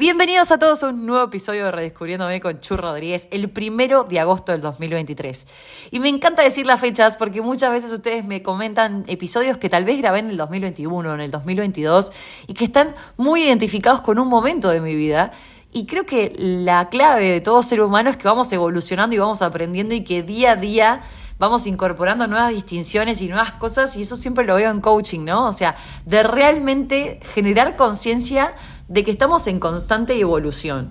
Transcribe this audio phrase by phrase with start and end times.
[0.00, 4.18] Bienvenidos a todos a un nuevo episodio de Redescubriéndome con Chu Rodríguez, el primero de
[4.18, 5.46] agosto del 2023.
[5.90, 9.84] Y me encanta decir las fechas porque muchas veces ustedes me comentan episodios que tal
[9.84, 12.12] vez grabé en el 2021, en el 2022,
[12.46, 15.32] y que están muy identificados con un momento de mi vida.
[15.70, 19.42] Y creo que la clave de todo ser humano es que vamos evolucionando y vamos
[19.42, 21.02] aprendiendo y que día a día
[21.38, 25.46] vamos incorporando nuevas distinciones y nuevas cosas y eso siempre lo veo en coaching, ¿no?
[25.46, 25.76] O sea,
[26.06, 28.54] de realmente generar conciencia
[28.90, 30.90] de que estamos en constante evolución.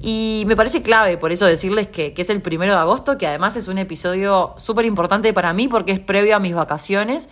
[0.00, 3.56] Y me parece clave por eso decirles que, es el primero de agosto, que además
[3.56, 7.28] es un episodio súper importante para mí porque es previo a mis vacaciones.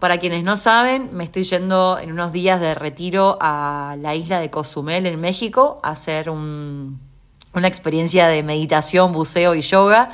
[0.00, 4.40] Para quienes no saben, me estoy yendo en unos días de retiro a la isla
[4.40, 6.98] de Cozumel en México a hacer una
[7.54, 10.12] experiencia de meditación, buceo y yoga.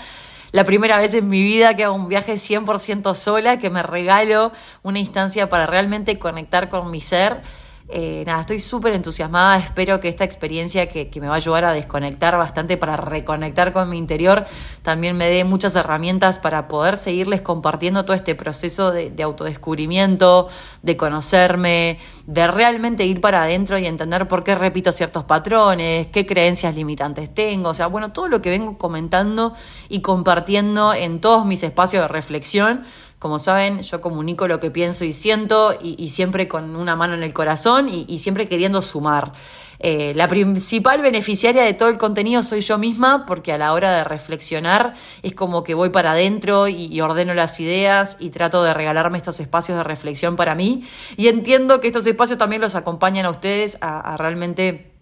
[0.51, 4.51] La primera vez en mi vida que hago un viaje 100% sola, que me regalo
[4.83, 7.43] una instancia para realmente conectar con mi ser
[7.89, 9.59] eh, nada, estoy súper entusiasmada.
[9.59, 13.91] Espero que esta experiencia que, me va a ayudar a desconectar bastante para reconectar con
[13.91, 14.47] mi interior
[14.83, 20.49] también me dé muchas herramientas para poder seguirles compartiendo todo este proceso de, de autodescubrimiento,
[20.83, 26.25] de conocerme, de realmente ir para adentro y entender por qué repito ciertos patrones, qué
[26.25, 27.69] creencias limitantes tengo.
[27.69, 29.55] O sea, bueno, todo lo que vengo comentando
[29.91, 32.85] y compartiendo en todos mis espacios de reflexión
[33.25, 37.23] como saben, yo comunico lo que pienso y siento y, siempre con una mano en
[37.23, 39.33] el corazón y, siempre queriendo sumar.
[39.79, 43.97] Eh, la principal beneficiaria de todo el contenido soy yo misma porque a la hora
[43.97, 48.75] de reflexionar es como que voy para adentro y, ordeno las ideas y trato de
[48.75, 50.85] regalarme estos espacios de reflexión para mí
[51.17, 54.95] y entiendo que estos espacios también los acompañan a ustedes a realmente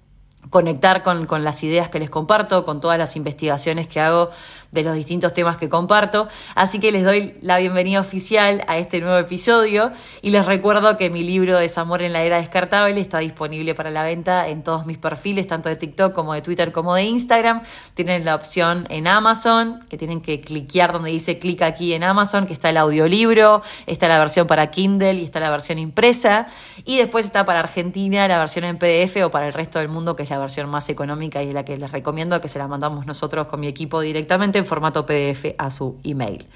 [0.51, 4.31] conectar con, con, las ideas que les comparto, con todas las investigaciones que hago
[4.73, 6.29] de los distintos temas que comparto.
[6.55, 9.93] Así que les doy la bienvenida oficial a este nuevo episodio
[10.23, 14.03] y les recuerdo que mi libro Desamor en la Era Descartable está disponible para la
[14.03, 17.63] venta en todos mis perfiles, tanto de TikTok como de Twitter como de Instagram.
[17.95, 22.47] Tienen la opción en Amazon, que tienen que cliquear donde dice clic aquí en Amazon,
[22.47, 26.47] que está el audiolibro, está la versión para Kindle y está la versión impresa.
[26.87, 30.17] Y después está para Argentina la versión en PDF o para el resto del mundo,
[30.17, 33.05] que es la versión más económica y la que les recomiendo que se la mandamos
[33.05, 36.47] nosotros con mi equipo directamente en formato PDF a su email.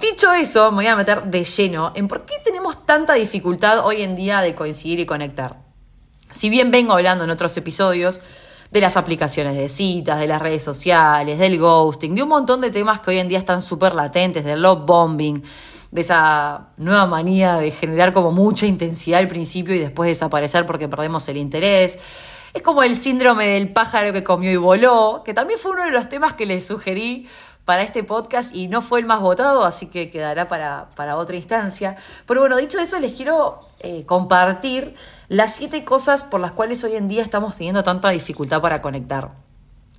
[0.00, 4.02] Dicho eso, me voy a meter de lleno en por qué tenemos tanta dificultad hoy
[4.02, 5.58] en día de coincidir y conectar.
[6.30, 8.20] Si bien vengo hablando en otros episodios
[8.72, 12.70] de las aplicaciones de citas, de las redes sociales, del ghosting, de un montón de
[12.70, 15.44] temas que hoy en día están súper latentes, del love bombing,
[15.92, 20.88] de esa nueva manía de generar como mucha intensidad al principio y después desaparecer porque
[20.88, 22.00] perdemos el interés,
[22.54, 25.90] es como el síndrome del pájaro que comió y voló, que también fue uno de
[25.90, 27.28] los temas que les sugerí
[27.64, 31.96] para este podcast y no fue el más votado, así que quedará para, otra instancia.
[32.26, 34.94] Pero bueno, dicho eso, les quiero eh, compartir
[35.28, 39.32] las siete cosas por las cuales hoy en día estamos teniendo tanta dificultad para conectar.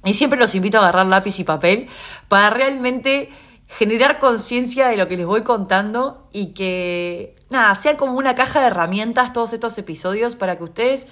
[0.05, 1.89] Y siempre los invito a agarrar lápiz y papel
[2.29, 3.31] para realmente
[3.67, 8.61] generar conciencia de lo que les voy contando y que, nada, sea como una caja
[8.61, 11.07] de herramientas todos estos episodios para que ustedes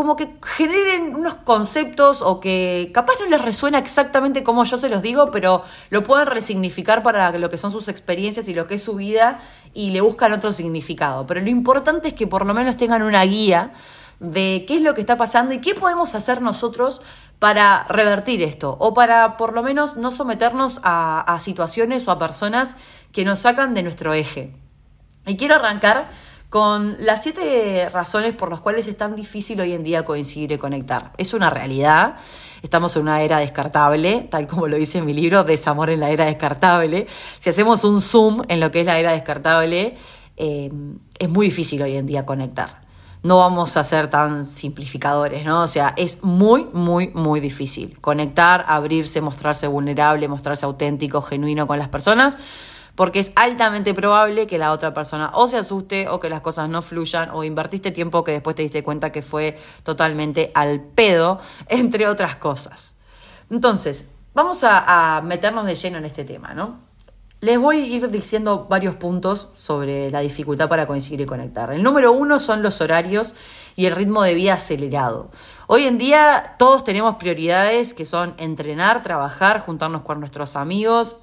[0.00, 4.88] como que generen unos conceptos o que capaz no les resuena exactamente como yo se
[4.88, 8.76] los digo, pero lo pueden resignificar para lo que son sus experiencias y lo que
[8.76, 9.42] es su vida
[9.74, 11.26] y le buscan otro significado.
[11.26, 13.74] Pero lo importante es que por lo menos tengan una guía
[14.20, 17.02] de qué es lo que está pasando y qué podemos hacer nosotros
[17.38, 22.18] para revertir esto o para por lo menos no someternos a, a situaciones o a
[22.18, 22.74] personas
[23.12, 24.54] que nos sacan de nuestro eje.
[25.26, 26.08] Y quiero arrancar
[26.50, 30.58] con las siete razones por las cuales es tan difícil hoy en día coincidir y
[30.58, 31.12] conectar.
[31.16, 32.16] Es una realidad.
[32.60, 36.10] Estamos en una era descartable, tal como lo dice en mi libro, Desamor en la
[36.10, 37.06] era descartable.
[37.38, 39.96] Si hacemos un zoom en lo que es la era descartable,
[40.36, 40.70] eh,
[41.20, 42.80] es muy difícil hoy en día conectar.
[43.22, 45.62] No vamos a ser tan simplificadores, ¿no?
[45.62, 48.00] O sea, es muy, muy, muy difícil.
[48.00, 52.38] Conectar, abrirse, mostrarse vulnerable, mostrarse auténtico, genuino con las personas
[53.00, 56.68] porque es altamente probable que la otra persona o se asuste o que las cosas
[56.68, 61.40] no fluyan o invertiste tiempo que después te diste cuenta que fue totalmente al pedo,
[61.68, 62.94] entre otras cosas.
[63.50, 66.80] Entonces, vamos a, meternos de lleno en este tema, ¿no?
[67.40, 71.72] Les voy a ir diciendo varios puntos sobre la dificultad para coincidir y conectar.
[71.72, 73.34] El número uno son los horarios
[73.76, 75.30] y el ritmo de vida acelerado.
[75.68, 81.16] Hoy en día todos tenemos prioridades que son entrenar, trabajar, juntarnos con nuestros amigos,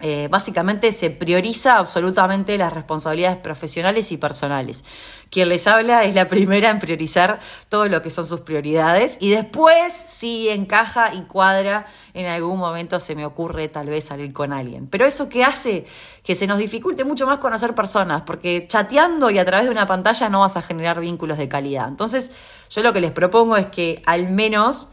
[0.00, 4.84] eh, básicamente se prioriza absolutamente las responsabilidades profesionales y personales.
[5.30, 7.38] Quien les habla es la primera en priorizar
[7.68, 12.98] todo lo que son sus prioridades y después si encaja y cuadra, en algún momento
[12.98, 14.86] se me ocurre tal vez salir con alguien.
[14.88, 15.84] Pero eso que hace
[16.24, 19.86] que se nos dificulte mucho más conocer personas, porque chateando y a través de una
[19.86, 21.88] pantalla no vas a generar vínculos de calidad.
[21.88, 22.32] Entonces
[22.70, 24.88] yo lo que les propongo es que al menos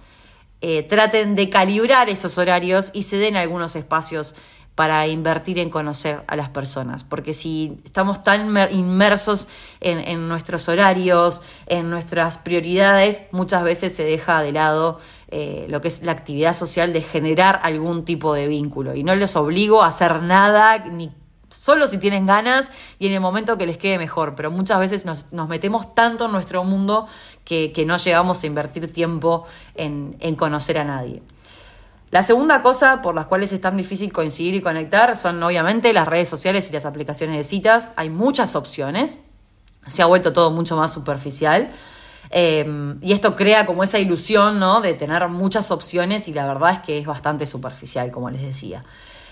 [0.59, 4.33] eh, traten de calibrar esos horarios y se den algunos espacios
[4.77, 7.03] para invertir en conocer a las personas.
[7.03, 9.47] Porque si estamos tan inmersos
[9.81, 15.87] en, nuestros horarios, en nuestras prioridades, muchas veces se deja de lado eh, lo que
[15.87, 18.93] es la actividad social de generar algún tipo de vínculo.
[18.93, 21.11] Y no les obligo a hacer nada, ni
[21.49, 22.69] solo si tienen ganas
[22.99, 24.35] y en el momento que les quede mejor.
[24.35, 27.07] Pero muchas veces nos, metemos tanto en nuestro mundo
[27.43, 31.23] que, no llegamos a invertir tiempo en, en conocer a nadie.
[32.09, 36.07] La segunda cosa por las cuales es tan difícil coincidir y conectar son obviamente las
[36.07, 37.91] redes sociales y las aplicaciones de citas.
[37.97, 39.19] Hay muchas opciones,
[39.87, 41.71] se ha vuelto todo mucho más superficial.
[42.29, 44.81] Em, y esto crea como esa ilusión ¿no?
[44.81, 48.85] de tener muchas opciones y la verdad es que es bastante superficial, como les decía.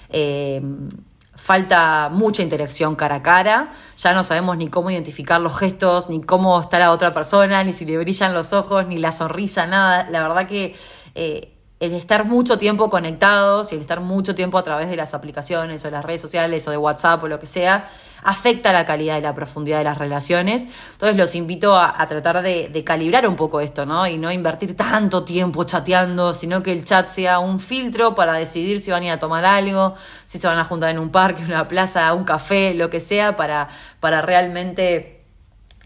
[0.09, 0.89] Em,
[1.35, 6.21] falta mucha interacción cara a cara, ya no sabemos ni cómo identificar los gestos, ni
[6.21, 10.07] cómo está la otra persona, ni si le brillan los ojos, ni la sonrisa, nada.
[10.09, 10.75] La verdad que
[11.15, 15.13] eh, el estar mucho tiempo conectados y el estar mucho tiempo a través de las
[15.13, 17.89] aplicaciones o las redes sociales o de WhatsApp o lo que sea,
[18.23, 20.67] afecta la calidad y la profundidad de las relaciones.
[20.93, 24.07] Entonces los invito a, tratar de, de, calibrar un poco esto, ¿no?
[24.07, 28.79] Y no invertir tanto tiempo chateando, sino que el chat sea un filtro para decidir
[28.79, 29.95] si van a ir a tomar algo,
[30.25, 33.01] si se van a juntar en un parque, en una plaza, un café, lo que
[33.01, 33.67] sea, para,
[33.99, 35.14] para realmente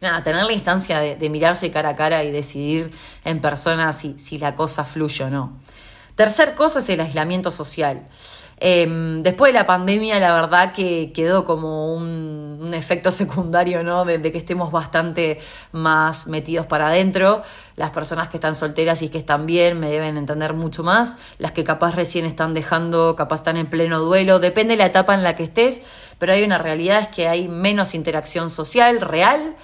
[0.01, 2.91] nada, tener la instancia de, mirarse cara a cara y decidir
[3.25, 5.59] en persona si, si la cosa fluye o no.
[6.15, 8.07] Tercer cosa es el aislamiento social.
[8.61, 14.05] Em, después de la pandemia, la verdad que quedó como un, efecto secundario, ¿no?
[14.05, 15.39] De, que estemos bastante
[15.71, 17.41] más metidos para adentro.
[17.75, 21.17] Las personas que están solteras y que están bien me deben entender mucho más.
[21.37, 24.39] Las que capaz recién están dejando, capaz están en pleno duelo.
[24.39, 25.81] Depende de la etapa en la que estés,
[26.17, 29.55] pero hay una realidad es que hay menos interacción social real.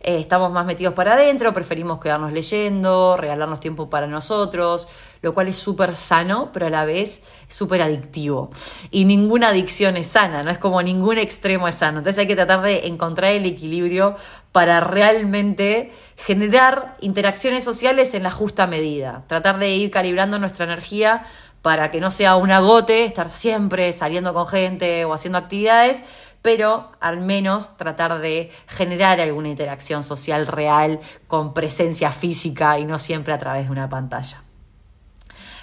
[0.00, 4.86] Eh, estamos más metidos para adentro, preferimos quedarnos leyendo, regalarnos tiempo para nosotros,
[5.22, 8.50] lo cual es súper sano, pero a la vez súper adictivo.
[8.92, 11.98] Y ninguna adicción es sana, no es como ningún extremo es sano.
[11.98, 14.14] Entonces hay que tratar de encontrar el equilibrio
[14.52, 21.26] para realmente generar interacciones sociales en la justa medida, tratar de ir calibrando nuestra energía
[21.62, 26.02] para que no sea un agote, estar siempre saliendo con gente o haciendo actividades,
[26.42, 32.98] pero al menos tratar de generar alguna interacción social real con presencia física y no
[32.98, 34.42] siempre a través de una pantalla.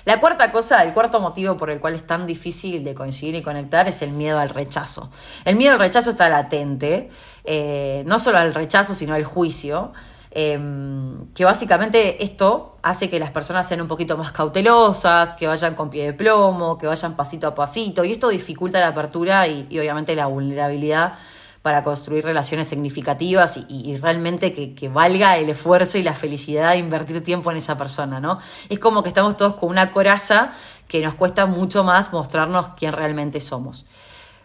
[0.05, 3.41] La cuarta cosa, el cuarto motivo por el cual es tan difícil de coincidir y
[3.41, 5.09] conectar es el miedo al rechazo.
[5.45, 7.09] El miedo al rechazo está latente,
[7.43, 9.93] eh, no solo al rechazo, sino al juicio.
[10.37, 15.75] Em, que básicamente esto hace que las personas sean un poquito más cautelosas, que vayan
[15.75, 19.65] con pie de plomo, que vayan pasito a pasito, y esto dificulta la apertura y,
[19.79, 21.13] obviamente la vulnerabilidad
[21.61, 26.79] para construir relaciones significativas y, realmente que, que, valga el esfuerzo y la felicidad de
[26.79, 28.39] invertir tiempo en esa persona, ¿no?
[28.67, 30.51] Es como que estamos todos con una coraza
[30.89, 33.85] que nos cuesta mucho más mostrarnos quién realmente somos.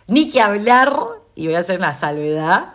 [0.07, 0.95] Ni que hablar,
[1.35, 2.75] y voy a hacer una salvedad,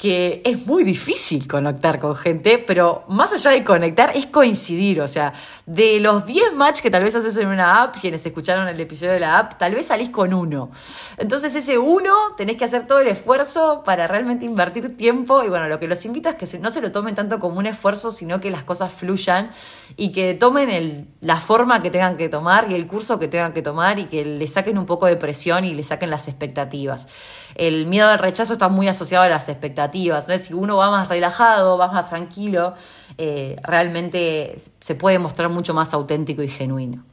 [0.00, 5.06] que es muy difícil conectar con gente, pero más allá de conectar es coincidir, o
[5.06, 5.34] sea,
[5.66, 9.12] de los 10 match que tal vez haces en una app, quienes escucharon el episodio
[9.12, 10.70] de la app, tal vez salís con uno.
[11.18, 15.68] Entonces ese uno tenés que hacer todo el esfuerzo para realmente invertir tiempo y bueno,
[15.68, 18.40] lo que los invito es que no se lo tomen tanto como un esfuerzo, sino
[18.40, 19.50] que las cosas fluyan
[19.98, 23.60] y que tomen la forma que tengan que tomar y el curso que tengan que
[23.60, 27.06] tomar y que le saquen un poco de presión y le saquen las expectativas.
[27.54, 31.76] El miedo al rechazo está muy asociado a las expectativas si uno va más relajado,
[31.78, 32.74] va más tranquilo,
[33.18, 37.04] eh, realmente se puede mostrar mucho más auténtico y genuino.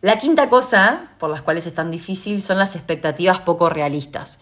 [0.00, 4.38] La quinta cosa por las cuales es tan difícil son las expectativas poco realistas.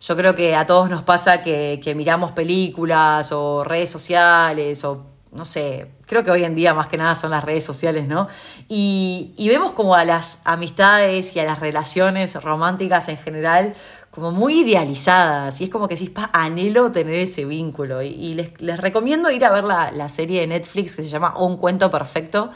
[0.00, 5.44] Yo creo que a todos nos pasa que, miramos películas o redes sociales o no
[5.44, 8.28] sé, creo que hoy en día más que nada son las redes sociales, ¿no?
[8.68, 13.74] Y, y, vemos como a las amistades y a las relaciones románticas en general
[14.18, 18.02] como muy idealizadas y es como que decís, pa, anhelo tener ese vínculo.
[18.02, 21.88] Y, les, recomiendo ir a ver la, serie de Netflix que se llama Un cuento
[21.90, 22.50] perfecto,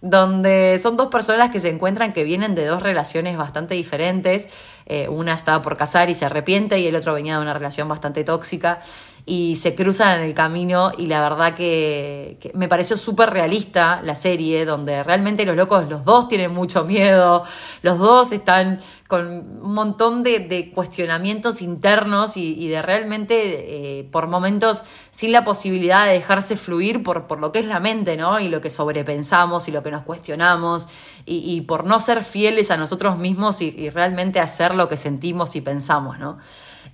[0.00, 4.48] donde son dos personas que se encuentran que vienen de dos relaciones bastante diferentes.
[4.86, 7.88] Eh, una estaba por casar y se arrepiente y el otro venía de una relación
[7.88, 8.80] bastante tóxica.
[9.26, 14.16] Y se cruzan en el camino y la verdad que, me pareció súper realista la
[14.16, 17.42] serie, donde realmente los locos, los dos tienen mucho miedo,
[17.80, 19.26] los dos están con
[19.62, 26.14] un montón de, cuestionamientos internos y, de realmente eh, por momentos sin la posibilidad de
[26.14, 28.40] dejarse fluir por, por lo que es la mente, ¿no?
[28.40, 30.88] Y lo que sobrepensamos y lo que nos cuestionamos
[31.24, 35.62] y, por no ser fieles a nosotros mismos y realmente hacer lo que sentimos y
[35.62, 36.38] pensamos, ¿no?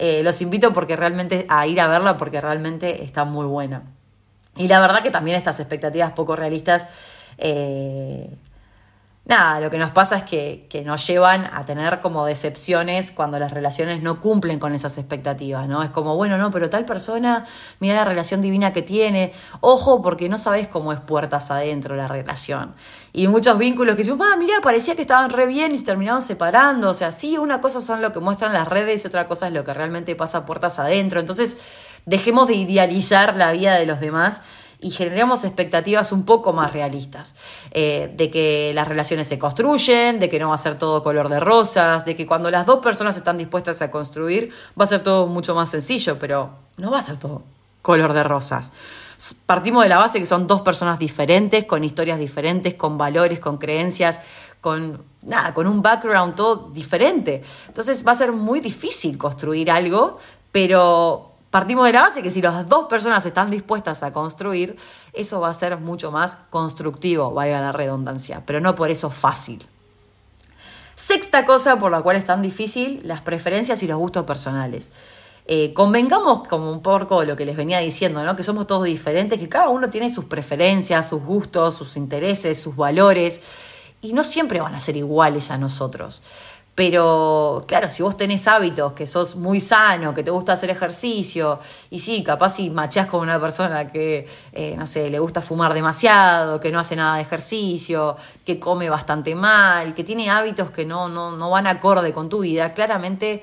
[0.02, 3.82] Eh, los invito porque realmente a ir a verla porque realmente está muy buena.
[4.56, 6.88] Y la verdad que también estas expectativas poco realistas,
[7.36, 8.30] eh,
[9.30, 13.38] nada, lo que nos pasa es que, que, nos llevan a tener como decepciones cuando
[13.38, 15.82] las relaciones no cumplen con esas expectativas, ¿no?
[15.82, 17.46] Es como, bueno, no, pero tal persona,
[17.78, 22.06] mira la relación divina que tiene, ojo porque no sabes cómo es puertas adentro la
[22.06, 22.74] relación
[23.12, 26.22] y muchos vínculos que decimos, ah, mira, parecía que estaban re bien y se terminaron
[26.22, 26.90] separando.
[26.90, 29.52] O sea, sí, una cosa son lo que muestran las redes y otra cosa es
[29.52, 31.18] lo que realmente pasa puertas adentro.
[31.18, 31.58] Entonces,
[32.06, 34.42] dejemos de idealizar la vida de los demás
[34.80, 37.34] y generemos expectativas un poco más realistas,
[37.70, 41.28] eh, de que las relaciones se construyen, de que no va a ser todo color
[41.28, 45.02] de rosas, de que cuando las dos personas están dispuestas a construir va a ser
[45.02, 47.42] todo mucho más sencillo, pero no va a ser todo
[47.82, 48.72] color de rosas
[49.46, 53.58] partimos de la base que son dos personas diferentes, con historias diferentes, con valores, con
[53.58, 54.20] creencias,
[54.60, 57.42] con nada, con un background todo diferente.
[57.68, 60.18] Entonces va a ser muy difícil construir algo,
[60.52, 64.76] pero partimos de la base que si las dos personas están dispuestas a construir,
[65.12, 69.66] eso va a ser mucho más constructivo, valga la redundancia, pero no por eso fácil.
[70.96, 74.90] Sexta cosa por la cual es tan difícil, las preferencias y los gustos personales.
[75.46, 78.36] Eh, convengamos como un poco lo que les venía diciendo, ¿no?
[78.36, 82.76] Que somos todos diferentes, que cada uno tiene sus preferencias, sus gustos, sus intereses, sus
[82.76, 83.40] valores,
[84.02, 86.22] y no siempre van a ser iguales a nosotros.
[86.74, 91.58] Pero claro, si vos tenés hábitos, que sos muy sano, que te gusta hacer ejercicio,
[91.90, 95.74] y sí, capaz si machás con una persona que, eh, no sé, le gusta fumar
[95.74, 100.86] demasiado, que no hace nada de ejercicio, que come bastante mal, que tiene hábitos que
[100.86, 103.42] no, no, no van acorde con tu vida, claramente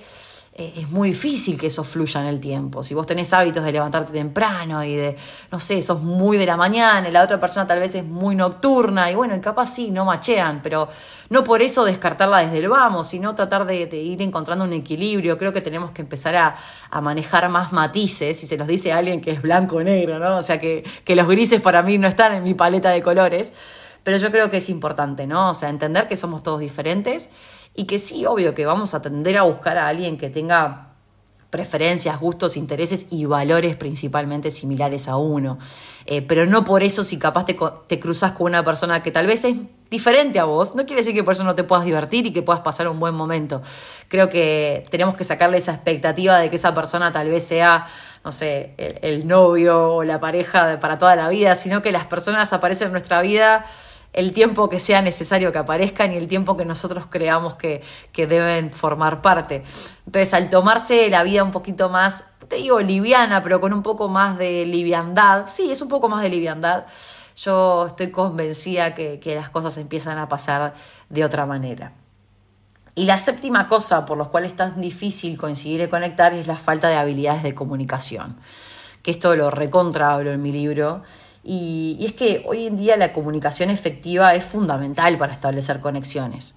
[0.60, 2.82] eh, es muy difícil que eso fluya en el tiempo.
[2.82, 5.16] Si vos tenés hábitos de levantarte temprano y de,
[5.52, 8.36] no sé, sos muy de la mañana y la otra persona tal vez es muy
[8.36, 10.90] nocturna y bueno, capaz sí, no machean, pero
[11.30, 15.38] no por eso descartarla desde el vamos, sino tratar de, ir encontrando un equilibrio.
[15.38, 16.56] Creo que tenemos que empezar a,
[17.02, 20.38] manejar más matices, y se los dice alguien que es blanco o negro, ¿no?
[20.38, 23.54] O sea, que, que los grises para mí no están en mi paleta de colores,
[24.04, 25.52] pero yo creo que es importante, ¿no?
[25.52, 27.30] O sea, entender que somos todos diferentes
[27.78, 30.88] y que sí, obvio, que vamos a tender a buscar a alguien que tenga
[31.52, 35.60] preferencias, gustos, intereses y valores principalmente similares a uno.
[36.08, 37.56] Eh, pero no por eso si capaz te,
[37.88, 39.58] te cruzas con una persona que tal vez es
[39.92, 42.42] diferente a vos, no quiere decir que por eso no te puedas divertir y que
[42.42, 43.62] puedas pasar un buen momento.
[44.08, 47.86] Creo que tenemos que sacarle esa expectativa de que esa persona tal vez sea,
[48.26, 52.08] no sé, el, el novio o la pareja para toda la vida, sino que las
[52.08, 53.68] personas aparecen en nuestra vida
[54.18, 57.84] el tiempo que sea necesario que aparezcan y el tiempo que nosotros creamos que,
[58.16, 59.64] deben formar parte.
[60.08, 64.10] Entonces, al tomarse la vida un poquito más, te digo liviana, pero con un poco
[64.10, 66.88] más de liviandad, sí, es un poco más de liviandad,
[67.36, 70.74] yo estoy convencida que, que las cosas empiezan a pasar
[71.10, 71.94] de otra manera.
[72.96, 76.58] Y la séptima cosa por la cual es tan difícil coincidir y conectar es la
[76.58, 78.36] falta de habilidades de comunicación.
[79.04, 81.04] Que esto lo recontra hablo en mi libro
[81.50, 86.56] y, es que hoy en día la comunicación efectiva es fundamental para establecer conexiones.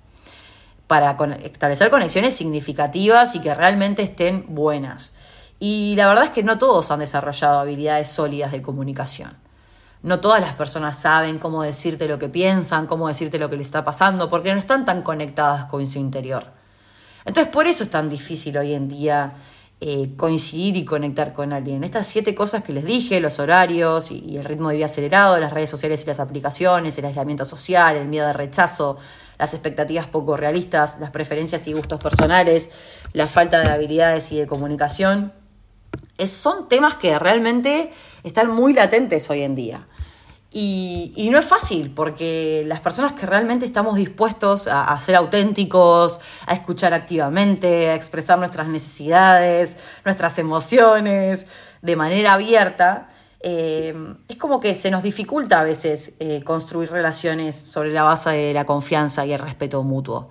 [0.89, 5.13] Para establecer conexiones significativas y que realmente estén buenas.
[5.61, 9.37] Y la verdad es que no todos han desarrollado habilidades sólidas de comunicación.
[10.03, 13.67] No todas las personas saben cómo decirte lo que piensan, cómo decirte lo que les
[13.67, 16.47] está pasando, porque no están tan conectadas con su interior.
[17.25, 19.35] Entonces, por eso es tan difícil hoy en día
[19.83, 21.85] eh, coincidir y conectar con alguien.
[21.85, 25.55] Estas siete cosas que les dije, los horarios y, el ritmo de vida acelerado, las
[25.55, 28.99] redes sociales y las aplicaciones, el aislamiento social, el miedo de rechazo,
[29.39, 32.71] las expectativas poco realistas, las preferencias y gustos personales,
[33.15, 35.33] la falta de habilidades y de comunicación,
[36.27, 37.91] son temas que realmente
[38.23, 39.87] están muy latentes hoy en día.
[40.53, 46.55] Y, no es fácil, porque las personas que realmente estamos dispuestos a, ser auténticos, a
[46.55, 51.47] escuchar activamente, a expresar nuestras necesidades, nuestras emociones
[51.83, 53.11] de manera abierta,
[53.43, 53.95] eh,
[54.29, 58.53] es como que se nos dificulta a veces eh, construir relaciones sobre la base de
[58.53, 60.31] la confianza y el respeto mutuo.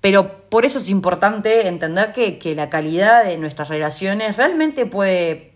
[0.00, 5.52] Pero por eso es importante entender que, que la calidad de nuestras relaciones realmente puede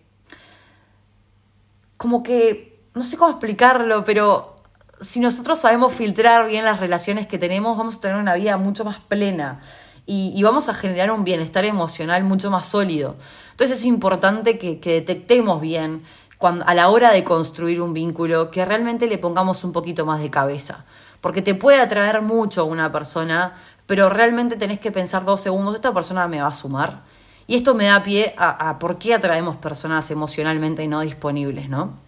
[1.97, 2.66] como que
[2.97, 4.57] no sé cómo explicarlo, pero
[5.03, 8.87] si nosotros sabemos filtrar bien las relaciones que tenemos, vamos a tener una vida mucho
[8.87, 9.61] más plena
[10.07, 13.17] y, vamos a generar un bienestar emocional mucho más sólido.
[13.51, 16.05] Entonces es importante que, detectemos bien
[16.41, 20.31] a la hora de construir un vínculo, que realmente le pongamos un poquito más de
[20.31, 20.87] cabeza.
[21.21, 25.93] Porque te puede atraer mucho una persona, pero realmente tenés que pensar dos segundos, ¿esta
[25.93, 27.03] persona me va a sumar?
[27.47, 32.06] Y esto me da pie a, a por qué atraemos personas emocionalmente no disponibles, ¿no?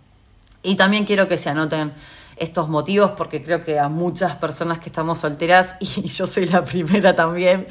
[0.62, 1.92] Y también quiero que se anoten
[2.36, 6.64] estos motivos porque creo que a muchas personas que estamos solteras, y yo soy la
[6.64, 7.66] primera también,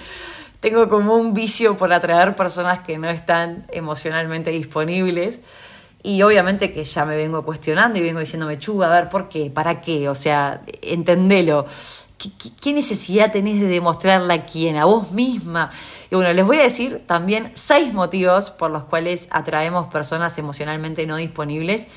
[0.60, 5.42] tengo como un vicio por atraer personas que no están emocionalmente disponibles.
[6.04, 9.50] Y obviamente que ya me vengo cuestionando y vengo diciéndome, chu, a ver, ¿por qué?
[9.50, 10.08] ¿Para qué?
[10.10, 11.66] O sea, entendelo.
[12.18, 12.30] ¿Qué,
[12.62, 14.78] qué necesidad tenés de demostrarle a quién?
[14.78, 15.72] ¿A vos misma?
[16.10, 21.06] Y bueno, les voy a decir también seis motivos por los cuales atraemos personas emocionalmente
[21.06, 21.88] no disponibles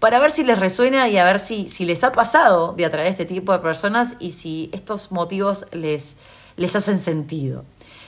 [0.00, 3.08] para ver si les resuena y a ver si, si les ha pasado de atraer
[3.08, 6.16] este tipo de personas y si estos motivos les,
[6.56, 7.64] les hacen sentido.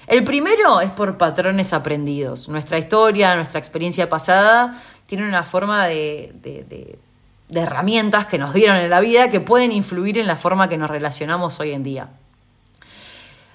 [0.07, 2.49] El primero es por patrones aprendidos.
[2.49, 6.99] Nuestra historia, nuestra experiencia pasada tiene una forma de, de,
[7.49, 10.77] de, herramientas que nos dieron en la vida que pueden influir en la forma que
[10.77, 12.09] nos relacionamos hoy en día.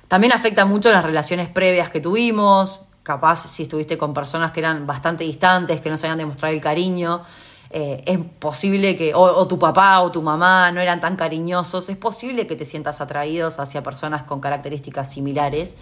[0.09, 4.85] También afecta mucho las relaciones previas que tuvimos, capaz si estuviste con personas que eran
[4.85, 7.23] bastante distantes, que no se habían demostrado el cariño,
[7.71, 11.97] eh, es posible que, o, tu papá o tu mamá no eran tan cariñosos, es
[11.97, 15.75] posible que te sientas atraídos hacia personas con características similares.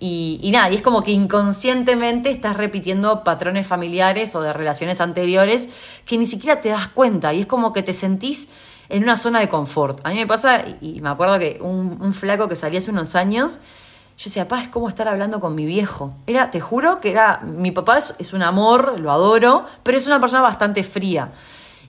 [0.00, 5.00] Y, y nada, y es como que inconscientemente estás repitiendo patrones familiares o de relaciones
[5.00, 5.68] anteriores
[6.04, 7.32] que ni siquiera te das cuenta.
[7.32, 8.48] Y es como que te sentís
[8.88, 10.00] en una zona de confort.
[10.04, 13.14] A mí me pasa, y me acuerdo que un, un flaco que salía hace unos
[13.14, 13.60] años,
[14.16, 16.12] yo decía, papá, es como estar hablando con mi viejo.
[16.26, 20.20] Era, te juro que era, mi papá es, un amor, lo adoro, pero es una
[20.20, 21.32] persona bastante fría.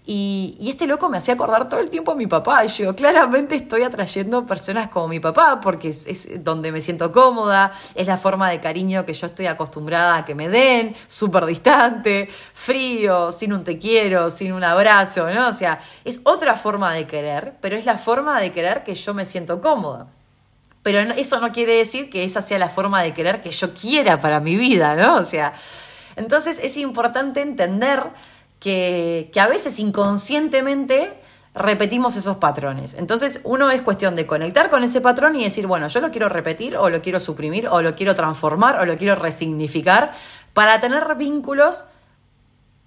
[0.08, 2.66] Y, este loco me hacía acordar todo el tiempo a mi papá.
[2.66, 7.74] Y yo, claramente estoy atrayendo personas como mi papá, porque es, donde me siento cómoda,
[7.94, 12.30] es la forma de cariño que yo estoy acostumbrada a que me den, súper distante,
[12.54, 15.50] frío, sin un te quiero, sin un abrazo, ¿no?
[15.50, 19.14] O sea, es otra forma de querer, pero es la forma de querer que yo
[19.14, 20.08] me siento cómoda.
[20.86, 24.22] Pero eso no quiere decir que esa sea la forma de querer que yo quiera
[24.22, 25.16] para mi vida, ¿no?
[25.16, 25.54] O sea,
[26.16, 28.04] entonces es importante entender
[28.60, 31.20] que, a veces inconscientemente
[31.56, 32.94] repetimos esos patrones.
[32.94, 36.30] Entonces, uno es cuestión de conectar con ese patrón y decir, bueno, yo lo quiero
[36.30, 40.14] repetir o lo quiero suprimir o lo quiero transformar o lo quiero resignificar
[40.54, 41.86] para tener vínculos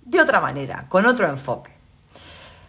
[0.05, 1.73] de otra manera, con otro enfoque.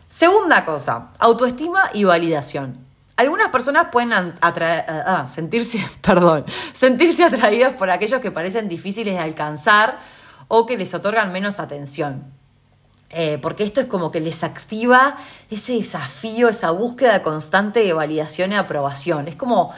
[0.07, 2.88] Segunda cosa, autoestima y validación.
[3.19, 9.19] Algunas personas pueden atraer, ah, sentirse, perdón, sentirse atraídas por aquellos que parecen difíciles de
[9.19, 9.99] alcanzar
[10.47, 12.31] o que les otorgan menos atención.
[13.09, 15.17] Eh, porque esto es como que les activa
[15.51, 19.27] ese desafío, esa búsqueda constante de validación y aprobación.
[19.27, 19.73] Es como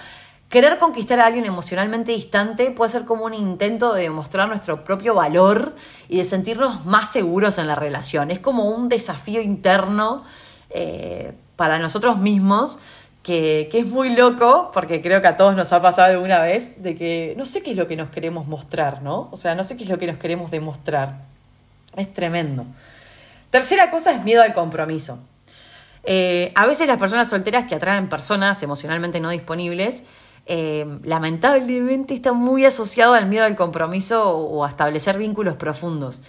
[0.47, 5.15] querer conquistar a alguien emocionalmente distante puede ser como un intento de demostrar nuestro propio
[5.15, 5.73] valor
[6.09, 8.29] y de sentirnos más seguros en la relación.
[8.29, 10.23] Es como un desafío interno
[10.69, 12.77] eh, para nosotros mismos
[13.23, 16.95] que, es muy loco, porque creo que a todos nos ha pasado alguna vez, de
[16.95, 19.29] que no sé qué es lo que nos queremos mostrar, ¿no?
[19.31, 21.19] O sea, no sé qué es lo que nos queremos demostrar.
[21.95, 22.65] Es tremendo.
[23.49, 25.19] Tercera cosa es miedo al compromiso.
[26.03, 30.03] Eh, a veces las personas solteras que atraen personas emocionalmente no disponibles,
[30.47, 36.23] eh, lamentablemente están muy asociados al miedo al compromiso o a establecer vínculos profundos.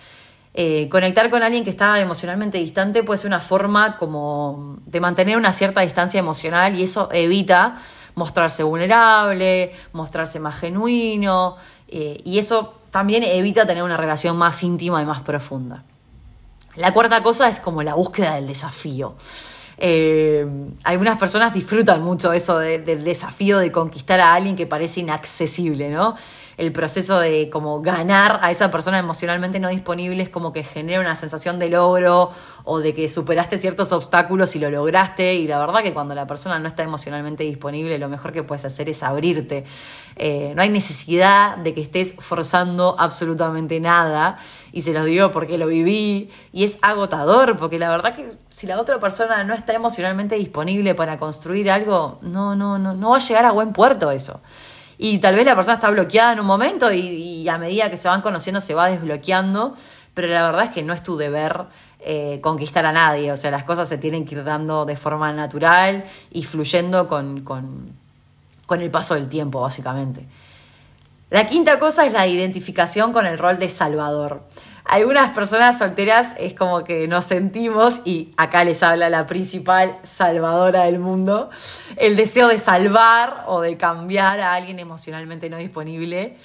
[0.55, 5.39] Eh, conectar con alguien que está emocionalmente distante puede ser una forma como de mantener
[5.39, 7.79] una cierta distancia emocional y eso evita
[8.15, 11.57] mostrarse vulnerable, mostrarse más genuino
[11.89, 15.85] eh, y eso también evita tener una relación más íntima y más profunda.
[16.77, 19.15] La cuarta cosa es como la búsqueda del desafío.
[19.79, 20.47] Eh,
[20.85, 26.15] algunas personas disfrutan mucho eso del desafío de conquistar a alguien que parece inaccesible, ¿no?
[26.63, 31.01] El proceso de como ganar a esa persona emocionalmente no disponible es como que genera
[31.01, 32.31] una sensación de logro
[32.63, 36.29] o de que superaste ciertos obstáculos y lo lograste y la verdad que cuando la
[36.29, 39.65] persona no está emocionalmente disponible lo mejor que puedes hacer es abrirte.
[40.15, 44.39] Eh, no hay necesidad de que estés forzando absolutamente nada
[44.71, 48.69] y se los digo porque lo viví y es agotador porque la verdad que si
[48.69, 53.17] la otra persona no está emocionalmente disponible para construir algo, no, no, no, no va
[53.17, 54.41] a llegar a buen puerto eso.
[55.05, 58.07] Y tal vez la persona está bloqueada en un momento y, a medida que se
[58.07, 59.75] van conociendo se va desbloqueando,
[60.15, 61.65] pero la verdad es que no es tu deber
[61.99, 65.33] eh, conquistar a nadie, o sea, las cosas se tienen que ir dando de forma
[65.33, 67.97] natural y fluyendo con, con,
[68.65, 70.25] con el paso del tiempo, básicamente.
[71.31, 74.45] La quinta cosa es la identificación con el rol de salvador.
[74.85, 80.85] Algunas personas solteras es como que nos sentimos, y acá les habla la principal salvadora
[80.85, 81.51] del mundo,
[81.97, 86.37] el deseo de salvar o de cambiar a alguien emocionalmente no disponible.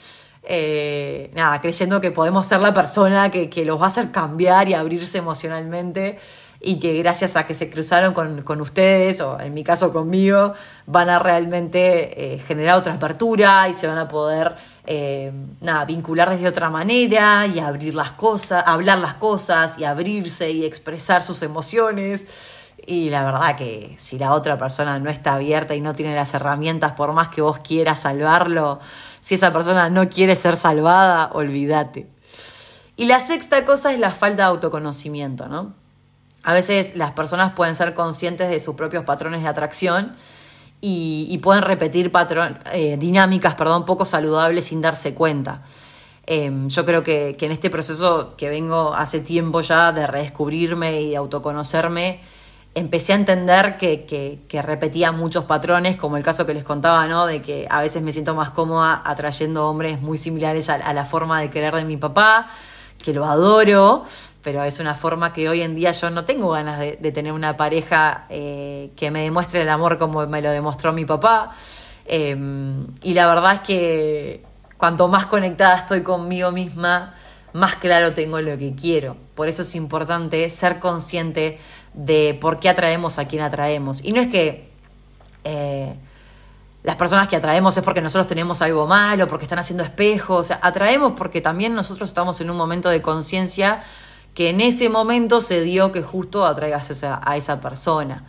[0.44, 4.70] Eh, nada, creyendo que podemos ser la persona que, que los va a hacer cambiar
[4.70, 6.20] y abrirse emocionalmente
[6.60, 10.54] y que gracias a que se cruzaron con, ustedes, o en mi caso conmigo,
[10.86, 16.30] van a realmente eh, generar otra apertura y se van a poder eh, nada, vincular
[16.30, 21.42] desde otra manera y abrir las cosas, hablar las cosas y abrirse y expresar sus
[21.44, 22.28] emociones.
[22.86, 26.34] Y la verdad que si la otra persona no está abierta y no tiene las
[26.34, 28.80] herramientas, por más que vos quieras salvarlo,
[29.20, 32.08] si esa persona no quiere ser salvada, olvídate.
[32.96, 35.74] Y la sexta cosa es la falta de autoconocimiento, ¿no?
[36.44, 40.16] A veces las personas pueden ser conscientes de sus propios patrones de atracción
[40.80, 42.12] y, pueden repetir
[42.74, 45.64] eh, dinámicas perdón, poco saludables sin darse cuenta.
[46.30, 51.12] Em, yo creo que, en este proceso que vengo hace tiempo ya de redescubrirme y
[51.12, 52.20] de autoconocerme,
[52.76, 57.26] empecé a entender que, repetía muchos patrones, como el caso que les contaba, ¿no?
[57.26, 61.40] De que a veces me siento más cómoda atrayendo hombres muy similares a la forma
[61.40, 62.50] de querer de mi papá,
[63.04, 64.06] que lo adoro,
[64.42, 67.58] pero es una forma que hoy en día yo no tengo ganas de, tener una
[67.58, 71.56] pareja eh, que me demuestre el amor como me lo demostró mi papá.
[72.06, 74.44] Em, y la verdad es que
[74.78, 77.16] cuanto más conectada estoy conmigo misma,
[77.54, 79.18] más claro tengo lo que quiero.
[79.36, 81.60] Por eso es importante ser consciente
[81.94, 84.04] de por qué atraemos a quien atraemos.
[84.04, 84.70] Y no es que
[85.44, 85.94] eh,
[86.84, 90.52] las personas que atraemos es porque nosotros tenemos algo malo, porque están haciendo espejos.
[90.52, 93.84] atraemos porque también nosotros estamos en un momento de conciencia
[94.34, 98.24] que en ese momento se dio que justo atraigas a esa persona.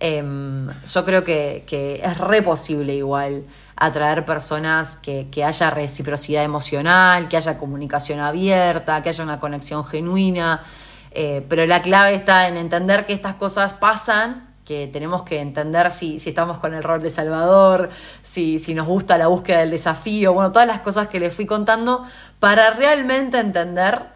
[0.00, 3.44] Em, yo creo que, es re posible igual
[3.76, 10.62] atraer personas que, haya reciprocidad emocional, que haya comunicación abierta, que haya una conexión genuina,
[11.10, 15.90] eh, pero la clave está en entender que estas cosas pasan que tenemos que entender
[15.90, 17.90] si, si estamos con el rol de Salvador,
[18.22, 21.46] si, si nos gusta la búsqueda del desafío, bueno, todas las cosas que les fui
[21.46, 22.04] contando
[22.38, 24.14] para realmente entender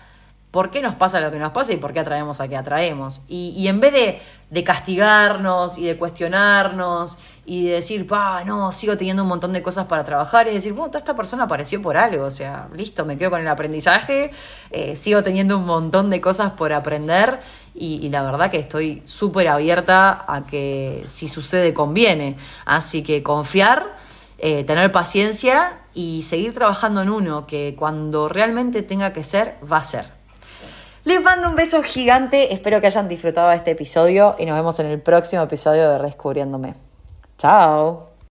[0.50, 3.20] por qué nos pasa lo que nos pasa y por qué atraemos a qué atraemos.
[3.28, 8.72] Y, y en vez de, de, castigarnos y de cuestionarnos y de decir, pa, no,
[8.72, 11.98] sigo teniendo un montón de cosas para trabajar, es decir, bueno, esta persona apareció por
[11.98, 14.30] algo, o sea, listo, me quedo con el aprendizaje,
[14.70, 17.40] eh, sigo teniendo un montón de cosas por aprender
[17.78, 22.36] y, la verdad que estoy súper abierta a que si sucede conviene.
[22.64, 23.96] Así que confiar,
[24.38, 29.78] eh, tener paciencia y seguir trabajando en uno, que cuando realmente tenga que ser, va
[29.78, 30.06] a ser.
[31.04, 34.86] Les mando un beso gigante, espero que hayan disfrutado este episodio y nos vemos en
[34.86, 36.74] el próximo episodio de Redescubriéndome.
[37.38, 38.07] Chao.